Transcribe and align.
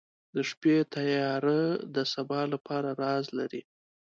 •د 0.35 0.37
شپې 0.49 0.75
تیاره 0.93 1.61
د 1.95 1.97
سبا 2.13 2.41
لپاره 2.53 2.89
راز 3.01 3.25
لري. 3.37 3.61